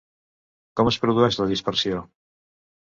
[0.81, 2.05] Com es produeix la dispersió?